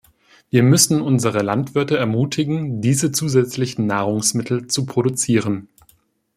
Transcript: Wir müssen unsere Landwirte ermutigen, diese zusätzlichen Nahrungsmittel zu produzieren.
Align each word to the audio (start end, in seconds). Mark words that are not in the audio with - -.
Wir 0.49 0.63
müssen 0.63 0.99
unsere 0.99 1.43
Landwirte 1.43 1.95
ermutigen, 1.95 2.81
diese 2.81 3.11
zusätzlichen 3.11 3.85
Nahrungsmittel 3.85 4.65
zu 4.65 4.87
produzieren. 4.87 5.67